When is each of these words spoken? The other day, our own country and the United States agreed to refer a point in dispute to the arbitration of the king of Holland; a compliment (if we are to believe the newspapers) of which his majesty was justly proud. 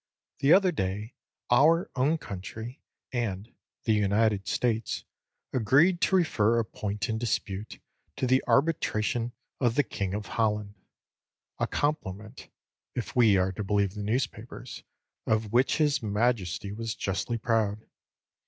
The 0.39 0.51
other 0.51 0.71
day, 0.71 1.13
our 1.51 1.91
own 1.95 2.17
country 2.17 2.81
and 3.13 3.53
the 3.83 3.93
United 3.93 4.47
States 4.47 5.05
agreed 5.53 6.01
to 6.01 6.15
refer 6.15 6.57
a 6.57 6.65
point 6.65 7.07
in 7.07 7.19
dispute 7.19 7.79
to 8.15 8.25
the 8.25 8.43
arbitration 8.47 9.31
of 9.59 9.75
the 9.75 9.83
king 9.83 10.15
of 10.15 10.25
Holland; 10.25 10.73
a 11.59 11.67
compliment 11.67 12.49
(if 12.95 13.15
we 13.15 13.37
are 13.37 13.51
to 13.51 13.63
believe 13.63 13.93
the 13.93 14.01
newspapers) 14.01 14.81
of 15.27 15.51
which 15.53 15.77
his 15.77 16.01
majesty 16.01 16.71
was 16.71 16.95
justly 16.95 17.37
proud. 17.37 17.85